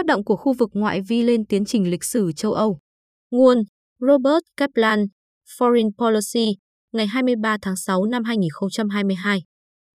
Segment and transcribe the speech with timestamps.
[0.00, 2.78] Tác động của khu vực ngoại vi lên tiến trình lịch sử châu Âu.
[3.30, 3.62] Nguồn
[3.98, 5.06] Robert Kaplan,
[5.58, 6.56] Foreign Policy,
[6.92, 9.42] ngày 23 tháng 6 năm 2022.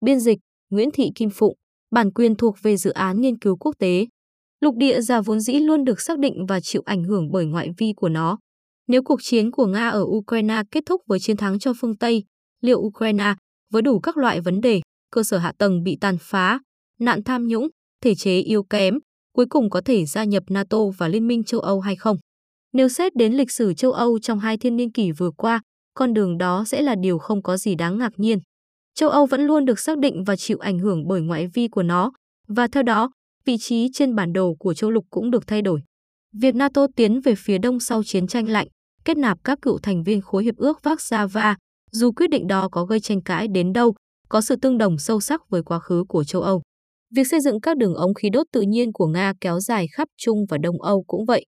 [0.04, 0.38] Biên dịch
[0.70, 1.56] Nguyễn Thị Kim Phụng,
[1.90, 4.06] bản quyền thuộc về dự án nghiên cứu quốc tế.
[4.60, 7.68] Lục địa già vốn dĩ luôn được xác định và chịu ảnh hưởng bởi ngoại
[7.78, 8.38] vi của nó.
[8.86, 12.24] Nếu cuộc chiến của Nga ở Ukraine kết thúc với chiến thắng cho phương Tây,
[12.60, 13.34] liệu Ukraine,
[13.72, 14.80] với đủ các loại vấn đề,
[15.10, 16.60] cơ sở hạ tầng bị tàn phá,
[17.00, 17.68] nạn tham nhũng,
[18.00, 18.98] thể chế yếu kém,
[19.36, 22.16] cuối cùng có thể gia nhập NATO và Liên minh châu Âu hay không?
[22.72, 25.60] Nếu xét đến lịch sử châu Âu trong hai thiên niên kỷ vừa qua,
[25.94, 28.38] con đường đó sẽ là điều không có gì đáng ngạc nhiên.
[28.94, 31.82] Châu Âu vẫn luôn được xác định và chịu ảnh hưởng bởi ngoại vi của
[31.82, 32.12] nó,
[32.48, 33.10] và theo đó,
[33.44, 35.80] vị trí trên bản đồ của châu lục cũng được thay đổi.
[36.32, 38.66] Việc NATO tiến về phía đông sau chiến tranh lạnh,
[39.04, 41.54] kết nạp các cựu thành viên khối hiệp ước Warsaw,
[41.92, 43.94] dù quyết định đó có gây tranh cãi đến đâu,
[44.28, 46.62] có sự tương đồng sâu sắc với quá khứ của châu Âu.
[47.14, 50.08] Việc xây dựng các đường ống khí đốt tự nhiên của Nga kéo dài khắp
[50.16, 51.44] Trung và Đông Âu cũng vậy.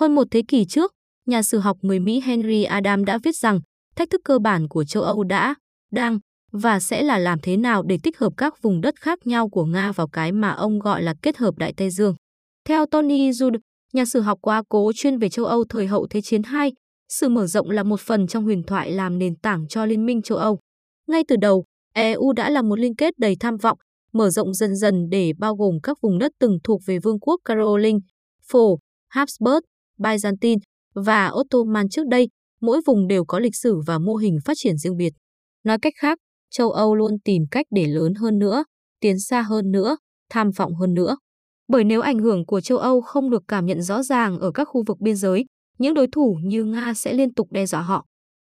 [0.00, 0.92] Hơn một thế kỷ trước,
[1.26, 3.60] nhà sử học người Mỹ Henry Adam đã viết rằng
[3.96, 5.54] thách thức cơ bản của châu Âu đã,
[5.92, 6.18] đang
[6.52, 9.64] và sẽ là làm thế nào để tích hợp các vùng đất khác nhau của
[9.64, 12.14] Nga vào cái mà ông gọi là kết hợp Đại Tây Dương.
[12.68, 13.58] Theo Tony Judd,
[13.92, 16.70] nhà sử học quá cố chuyên về châu Âu thời hậu Thế chiến II,
[17.08, 20.22] sự mở rộng là một phần trong huyền thoại làm nền tảng cho Liên minh
[20.22, 20.58] châu Âu.
[21.06, 23.78] Ngay từ đầu, EU đã là một liên kết đầy tham vọng,
[24.14, 27.40] mở rộng dần dần để bao gồm các vùng đất từng thuộc về Vương quốc
[27.44, 28.00] Caroling,
[28.50, 29.60] Phổ, Habsburg,
[29.98, 30.58] Byzantine
[30.94, 32.28] và Ottoman trước đây,
[32.60, 35.12] mỗi vùng đều có lịch sử và mô hình phát triển riêng biệt.
[35.64, 36.18] Nói cách khác,
[36.50, 38.64] châu Âu luôn tìm cách để lớn hơn nữa,
[39.00, 39.96] tiến xa hơn nữa,
[40.30, 41.16] tham vọng hơn nữa.
[41.68, 44.64] Bởi nếu ảnh hưởng của châu Âu không được cảm nhận rõ ràng ở các
[44.64, 45.44] khu vực biên giới,
[45.78, 48.06] những đối thủ như Nga sẽ liên tục đe dọa họ.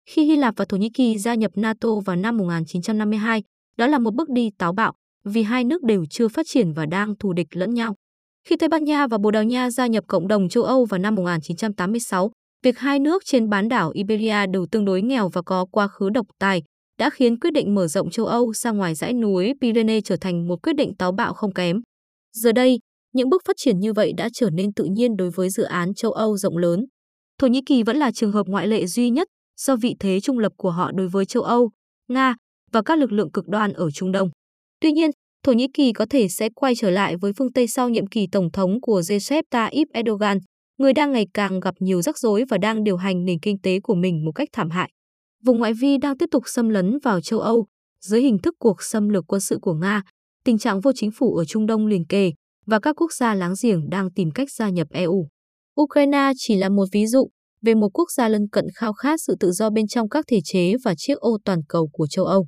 [0.09, 3.43] Khi Hy Lạp và Thổ Nhĩ Kỳ gia nhập NATO vào năm 1952,
[3.77, 4.93] đó là một bước đi táo bạo
[5.25, 7.95] vì hai nước đều chưa phát triển và đang thù địch lẫn nhau.
[8.47, 10.99] Khi Tây Ban Nha và Bồ Đào Nha gia nhập cộng đồng châu Âu vào
[10.99, 12.31] năm 1986,
[12.63, 16.09] việc hai nước trên bán đảo Iberia đều tương đối nghèo và có quá khứ
[16.09, 16.63] độc tài
[16.99, 20.47] đã khiến quyết định mở rộng châu Âu ra ngoài dãy núi Pyrenees trở thành
[20.47, 21.81] một quyết định táo bạo không kém.
[22.33, 22.79] Giờ đây,
[23.13, 25.93] những bước phát triển như vậy đã trở nên tự nhiên đối với dự án
[25.93, 26.85] châu Âu rộng lớn.
[27.39, 29.27] Thổ Nhĩ Kỳ vẫn là trường hợp ngoại lệ duy nhất
[29.61, 31.69] do vị thế trung lập của họ đối với châu Âu,
[32.07, 32.35] Nga
[32.71, 34.29] và các lực lượng cực đoan ở Trung Đông.
[34.83, 35.11] Tuy nhiên,
[35.43, 38.27] Thổ Nhĩ Kỳ có thể sẽ quay trở lại với phương Tây sau nhiệm kỳ
[38.31, 40.37] tổng thống của Recep Tayyip Erdogan,
[40.77, 43.79] người đang ngày càng gặp nhiều rắc rối và đang điều hành nền kinh tế
[43.79, 44.91] của mình một cách thảm hại.
[45.45, 47.65] Vùng ngoại vi đang tiếp tục xâm lấn vào châu Âu
[48.01, 50.01] dưới hình thức cuộc xâm lược quân sự của Nga,
[50.45, 52.31] tình trạng vô chính phủ ở Trung Đông liền kề
[52.65, 55.27] và các quốc gia láng giềng đang tìm cách gia nhập EU.
[55.81, 57.27] Ukraine chỉ là một ví dụ
[57.61, 60.39] về một quốc gia lân cận khao khát sự tự do bên trong các thể
[60.43, 62.47] chế và chiếc ô toàn cầu của châu Âu.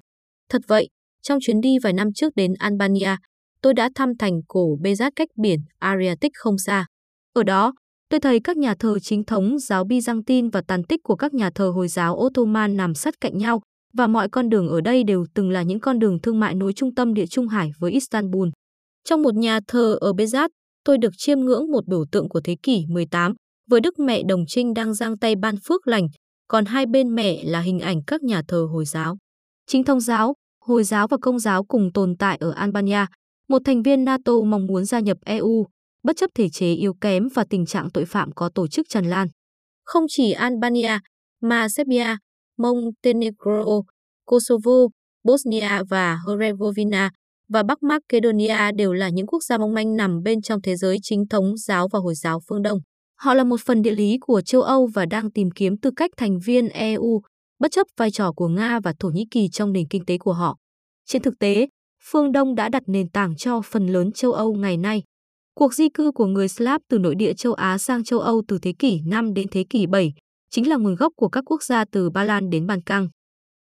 [0.50, 0.90] Thật vậy,
[1.28, 3.16] trong chuyến đi vài năm trước đến Albania,
[3.62, 6.86] tôi đã thăm thành cổ Bezat cách biển Adriatic không xa.
[7.34, 7.74] Ở đó,
[8.09, 11.50] tôi thấy các nhà thờ chính thống giáo Byzantine và tàn tích của các nhà
[11.56, 13.62] thờ Hồi giáo Ottoman nằm sát cạnh nhau,
[13.94, 16.74] và mọi con đường ở đây đều từng là những con đường thương mại nối
[16.74, 18.50] trung tâm địa Trung Hải với Istanbul.
[19.03, 20.50] Trong một nhà thờ ở Bezat,
[20.84, 23.34] tôi được chiêm ngưỡng một biểu tượng của thế kỷ 18
[23.69, 26.07] với Đức Mẹ Đồng Trinh đang giang tay ban phước lành,
[26.47, 29.18] còn hai bên mẹ là hình ảnh các nhà thờ Hồi giáo.
[29.68, 30.34] Chính thông giáo,
[30.67, 33.05] Hồi giáo và Công giáo cùng tồn tại ở Albania,
[33.49, 35.65] một thành viên NATO mong muốn gia nhập EU,
[36.03, 39.05] bất chấp thể chế yếu kém và tình trạng tội phạm có tổ chức tràn
[39.05, 39.27] lan.
[39.83, 40.99] Không chỉ Albania,
[41.41, 42.17] mà Serbia,
[42.57, 43.81] Montenegro,
[44.25, 44.87] Kosovo,
[45.23, 47.09] Bosnia và Herzegovina
[47.49, 50.97] và Bắc Macedonia đều là những quốc gia mong manh nằm bên trong thế giới
[51.01, 52.79] chính thống giáo và Hồi giáo phương Đông.
[53.19, 56.11] Họ là một phần địa lý của châu Âu và đang tìm kiếm tư cách
[56.17, 57.21] thành viên EU,
[57.59, 60.33] bất chấp vai trò của Nga và Thổ Nhĩ Kỳ trong nền kinh tế của
[60.33, 60.57] họ.
[61.05, 61.67] Trên thực tế,
[62.03, 65.03] phương Đông đã đặt nền tảng cho phần lớn châu Âu ngày nay.
[65.55, 68.57] Cuộc di cư của người Slav từ nội địa châu Á sang châu Âu từ
[68.61, 70.13] thế kỷ 5 đến thế kỷ 7
[70.49, 73.07] chính là nguồn gốc của các quốc gia từ Ba Lan đến Ban Căng.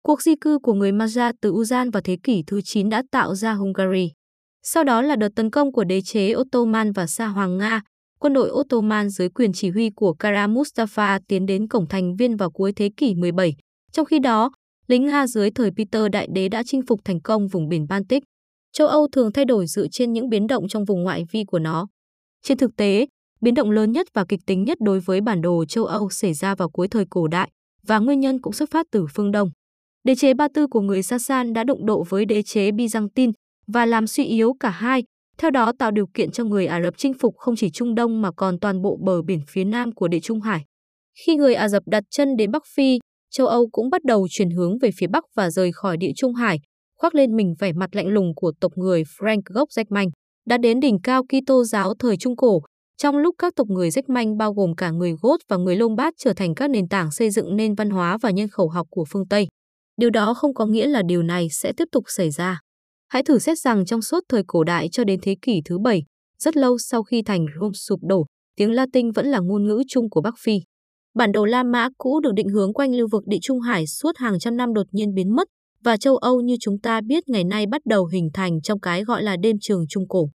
[0.03, 3.35] Cuộc di cư của người Maja từ Uzan vào thế kỷ thứ 9 đã tạo
[3.35, 4.11] ra Hungary.
[4.63, 7.81] Sau đó là đợt tấn công của đế chế Ottoman và Sa Hoàng Nga,
[8.19, 12.35] quân đội Ottoman dưới quyền chỉ huy của Kara Mustafa tiến đến cổng thành viên
[12.35, 13.55] vào cuối thế kỷ 17.
[13.95, 14.51] Trong khi đó,
[14.87, 18.23] lính Nga dưới thời Peter Đại Đế đã chinh phục thành công vùng biển Baltic.
[18.73, 21.59] Châu Âu thường thay đổi dựa trên những biến động trong vùng ngoại vi của
[21.59, 21.87] nó.
[22.43, 23.07] Trên thực tế,
[23.41, 26.33] biến động lớn nhất và kịch tính nhất đối với bản đồ châu Âu xảy
[26.33, 27.51] ra vào cuối thời cổ đại
[27.87, 29.49] và nguyên nhân cũng xuất phát từ phương Đông.
[30.03, 33.31] Đế chế Ba Tư của người Sasan đã đụng độ với đế chế Byzantine
[33.67, 35.03] và làm suy yếu cả hai,
[35.37, 38.21] theo đó tạo điều kiện cho người Ả Rập chinh phục không chỉ Trung Đông
[38.21, 40.65] mà còn toàn bộ bờ biển phía nam của Địa Trung Hải.
[41.25, 42.99] Khi người Ả Rập đặt chân đến Bắc Phi,
[43.37, 46.33] châu Âu cũng bắt đầu chuyển hướng về phía Bắc và rời khỏi Địa Trung
[46.33, 46.59] Hải,
[46.99, 50.07] khoác lên mình vẻ mặt lạnh lùng của tộc người Frank gốc rách manh.
[50.47, 52.61] Đã đến đỉnh cao Kitô giáo thời Trung Cổ,
[52.97, 56.15] Trong lúc các tộc người rách manh bao gồm cả người Gốt và người Lombard
[56.17, 59.05] trở thành các nền tảng xây dựng nên văn hóa và nhân khẩu học của
[59.09, 59.47] phương Tây.
[59.97, 62.59] Điều đó không có nghĩa là điều này sẽ tiếp tục xảy ra.
[63.07, 66.03] Hãy thử xét rằng trong suốt thời cổ đại cho đến thế kỷ thứ bảy,
[66.39, 70.09] rất lâu sau khi thành Rome sụp đổ, tiếng Latin vẫn là ngôn ngữ chung
[70.09, 70.59] của Bắc Phi.
[71.15, 74.17] Bản đồ La Mã cũ được định hướng quanh lưu vực Địa Trung Hải suốt
[74.17, 75.47] hàng trăm năm đột nhiên biến mất
[75.83, 79.03] và châu Âu như chúng ta biết ngày nay bắt đầu hình thành trong cái
[79.03, 80.29] gọi là đêm trường Trung Cổ.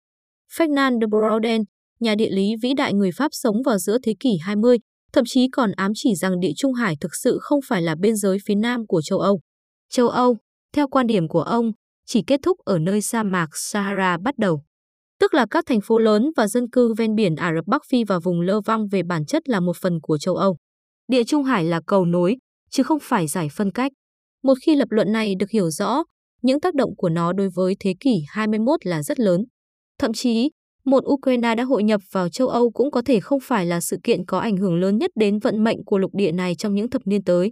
[0.56, 1.62] Fernand de Bourdain,
[2.00, 4.78] nhà địa lý vĩ đại người Pháp sống vào giữa thế kỷ 20,
[5.12, 8.16] thậm chí còn ám chỉ rằng Địa Trung Hải thực sự không phải là biên
[8.16, 9.40] giới phía nam của châu Âu.
[9.90, 10.36] Châu Âu,
[10.74, 11.72] theo quan điểm của ông,
[12.06, 14.62] chỉ kết thúc ở nơi sa mạc Sahara bắt đầu.
[15.20, 18.04] Tức là các thành phố lớn và dân cư ven biển Ả Rập Bắc Phi
[18.04, 20.56] và vùng Lơ Vong về bản chất là một phần của châu Âu.
[21.10, 22.36] Địa Trung Hải là cầu nối,
[22.70, 23.92] chứ không phải giải phân cách.
[24.42, 26.04] Một khi lập luận này được hiểu rõ,
[26.42, 29.44] những tác động của nó đối với thế kỷ 21 là rất lớn.
[29.98, 30.50] Thậm chí,
[30.84, 33.96] một Ukraine đã hội nhập vào châu Âu cũng có thể không phải là sự
[34.02, 36.90] kiện có ảnh hưởng lớn nhất đến vận mệnh của lục địa này trong những
[36.90, 37.50] thập niên tới.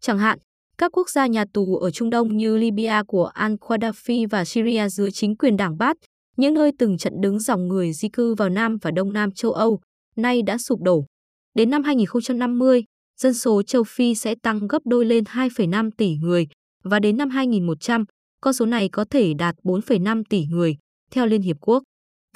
[0.00, 0.38] Chẳng hạn,
[0.78, 5.10] các quốc gia nhà tù ở Trung Đông như Libya của al-Qaddafi và Syria dưới
[5.10, 5.98] chính quyền đảng Baath,
[6.36, 9.52] những nơi từng trận đứng dòng người di cư vào Nam và Đông Nam châu
[9.52, 9.80] Âu,
[10.16, 11.06] nay đã sụp đổ.
[11.54, 12.84] Đến năm 2050,
[13.20, 16.46] dân số châu Phi sẽ tăng gấp đôi lên 2,5 tỷ người
[16.84, 18.04] và đến năm 2100,
[18.40, 20.76] con số này có thể đạt 4,5 tỷ người,
[21.10, 21.82] theo Liên Hiệp Quốc.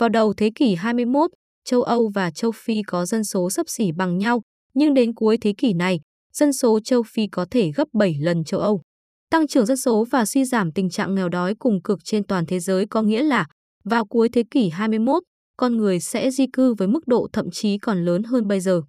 [0.01, 1.31] Vào đầu thế kỷ 21,
[1.65, 4.43] châu Âu và châu Phi có dân số sấp xỉ bằng nhau,
[4.75, 6.01] nhưng đến cuối thế kỷ này,
[6.33, 8.83] dân số châu Phi có thể gấp 7 lần châu Âu.
[9.31, 12.47] Tăng trưởng dân số và suy giảm tình trạng nghèo đói cùng cực trên toàn
[12.47, 13.47] thế giới có nghĩa là
[13.85, 15.23] vào cuối thế kỷ 21,
[15.57, 18.83] con người sẽ di cư với mức độ thậm chí còn lớn hơn bây giờ.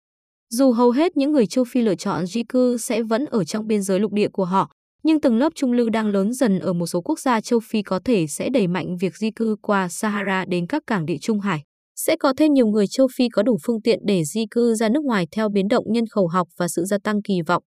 [0.58, 3.68] Dù hầu hết những người châu Phi lựa chọn di cư sẽ vẫn ở trong
[3.68, 4.72] biên giới lục địa của họ,
[5.04, 7.82] nhưng tầng lớp trung lưu đang lớn dần ở một số quốc gia châu Phi
[7.82, 11.40] có thể sẽ đẩy mạnh việc di cư qua Sahara đến các cảng địa Trung
[11.40, 11.62] Hải.
[11.96, 14.90] Sẽ có thêm nhiều người châu Phi có đủ phương tiện để di cư ra
[14.90, 17.64] nước ngoài theo biến động nhân khẩu học và sự gia tăng kỳ vọng.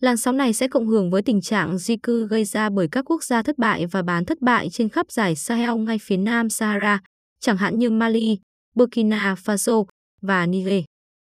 [0.00, 3.04] Làn sóng này sẽ cộng hưởng với tình trạng di cư gây ra bởi các
[3.10, 6.48] quốc gia thất bại và bán thất bại trên khắp giải Sahel ngay phía nam
[6.50, 7.00] Sahara,
[7.40, 8.38] chẳng hạn như Mali,
[8.74, 9.84] Burkina Faso
[10.22, 10.84] và Niger.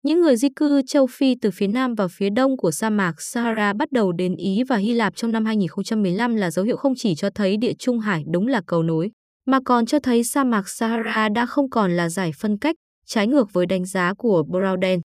[0.03, 3.23] Những người di cư châu Phi từ phía nam và phía đông của sa mạc
[3.23, 6.95] Sahara bắt đầu đến Ý và Hy Lạp trong năm 2015 là dấu hiệu không
[6.97, 9.11] chỉ cho thấy địa Trung Hải đúng là cầu nối,
[9.47, 13.27] mà còn cho thấy sa mạc Sahara đã không còn là giải phân cách, trái
[13.27, 15.01] ngược với đánh giá của Browden.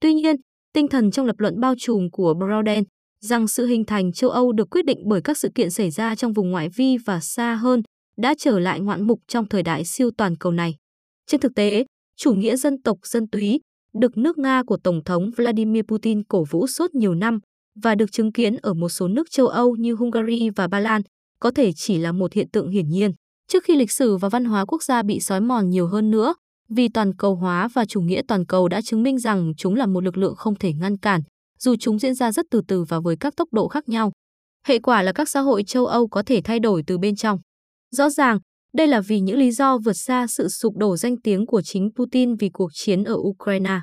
[0.00, 0.36] Tuy nhiên,
[0.72, 2.84] tinh thần trong lập luận bao trùm của Browden
[3.20, 6.14] rằng sự hình thành châu Âu được quyết định bởi các sự kiện xảy ra
[6.14, 7.82] trong vùng ngoại vi và xa hơn
[8.16, 10.74] đã trở lại ngoạn mục trong thời đại siêu toàn cầu này.
[11.26, 11.84] Trên thực tế,
[12.16, 13.60] chủ nghĩa dân tộc dân túy
[13.98, 17.38] được nước Nga của Tổng thống Vladimir Putin cổ vũ suốt nhiều năm
[17.82, 21.02] và được chứng kiến ở một số nước châu Âu như Hungary và Ba Lan,
[21.40, 23.12] có thể chỉ là một hiện tượng hiển nhiên.
[23.48, 26.34] Trước khi lịch sử và văn hóa quốc gia bị xói mòn nhiều hơn nữa,
[26.68, 29.86] vì toàn cầu hóa và chủ nghĩa toàn cầu đã chứng minh rằng chúng là
[29.86, 31.20] một lực lượng không thể ngăn cản,
[31.58, 34.12] dù chúng diễn ra rất từ từ và với các tốc độ khác nhau.
[34.66, 37.38] Hệ quả là các xã hội châu Âu có thể thay đổi từ bên trong.
[37.90, 38.38] Rõ ràng,
[38.76, 41.90] đây là vì những lý do vượt xa sự sụp đổ danh tiếng của chính
[41.96, 43.80] Putin vì cuộc chiến ở Ukraine.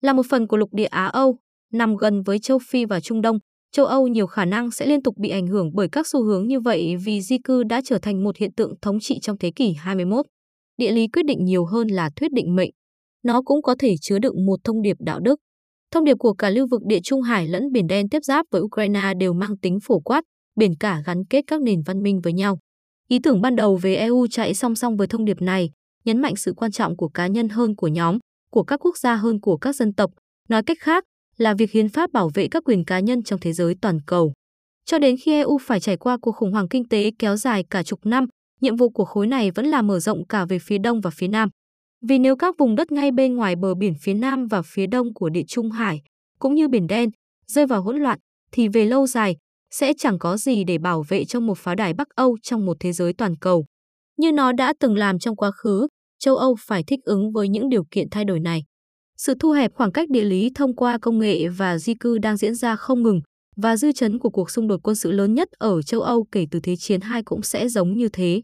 [0.00, 1.38] Là một phần của lục địa Á Âu,
[1.72, 3.38] nằm gần với châu Phi và Trung Đông,
[3.72, 6.48] châu Âu nhiều khả năng sẽ liên tục bị ảnh hưởng bởi các xu hướng
[6.48, 9.50] như vậy vì di cư đã trở thành một hiện tượng thống trị trong thế
[9.56, 10.26] kỷ 21.
[10.78, 12.70] Địa lý quyết định nhiều hơn là thuyết định mệnh.
[13.22, 15.40] Nó cũng có thể chứa đựng một thông điệp đạo đức.
[15.90, 18.62] Thông điệp của cả lưu vực Địa Trung Hải lẫn Biển Đen tiếp giáp với
[18.62, 20.24] Ukraine đều mang tính phổ quát,
[20.56, 22.58] biển cả gắn kết các nền văn minh với nhau.
[23.10, 25.70] Ý tưởng ban đầu về EU chạy song song với thông điệp này,
[26.04, 28.18] nhấn mạnh sự quan trọng của cá nhân hơn của nhóm,
[28.50, 30.10] của các quốc gia hơn của các dân tộc,
[30.48, 31.04] nói cách khác
[31.36, 34.32] là việc hiến pháp bảo vệ các quyền cá nhân trong thế giới toàn cầu.
[34.84, 37.82] Cho đến khi EU phải trải qua cuộc khủng hoảng kinh tế kéo dài cả
[37.82, 38.26] chục năm,
[38.60, 41.28] nhiệm vụ của khối này vẫn là mở rộng cả về phía đông và phía
[41.28, 41.48] nam.
[42.08, 45.14] Vì nếu các vùng đất ngay bên ngoài bờ biển phía nam và phía đông
[45.14, 46.02] của Địa Trung Hải,
[46.38, 47.10] cũng như Biển Đen,
[47.46, 48.18] rơi vào hỗn loạn,
[48.52, 49.36] thì về lâu dài,
[49.70, 52.76] sẽ chẳng có gì để bảo vệ cho một pháo đài Bắc Âu trong một
[52.80, 53.64] thế giới toàn cầu.
[54.16, 55.86] Như nó đã từng làm trong quá khứ,
[56.18, 58.64] châu Âu phải thích ứng với những điều kiện thay đổi này.
[59.16, 62.36] Sự thu hẹp khoảng cách địa lý thông qua công nghệ và di cư đang
[62.36, 63.20] diễn ra không ngừng,
[63.56, 66.46] và dư chấn của cuộc xung đột quân sự lớn nhất ở châu Âu kể
[66.50, 68.42] từ Thế chiến II cũng sẽ giống như thế.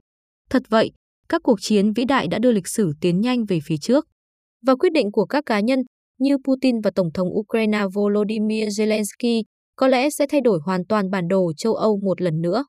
[0.50, 0.90] Thật vậy,
[1.28, 4.06] các cuộc chiến vĩ đại đã đưa lịch sử tiến nhanh về phía trước.
[4.66, 5.82] Và quyết định của các cá nhân
[6.18, 9.42] như Putin và Tổng thống Ukraine Volodymyr Zelensky
[9.76, 12.64] có lẽ sẽ thay đổi hoàn toàn bản đồ châu Âu một lần nữa.